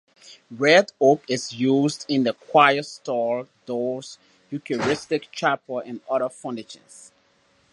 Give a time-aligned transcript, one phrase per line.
[0.49, 4.17] Red oak is used in the choir stalls, doors,
[4.49, 7.11] Eucharistic chapel, and other furnishings.